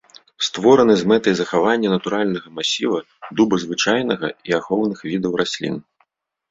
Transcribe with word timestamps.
Створаны 0.45 0.93
з 1.01 1.11
мэтай 1.11 1.33
захавання 1.41 1.93
натуральнага 1.95 2.47
масіва 2.61 2.97
дуба 3.41 3.55
звычайнага 3.67 4.27
і 4.51 4.59
ахоўных 4.63 4.97
відаў 5.13 5.31
раслін. 5.45 5.75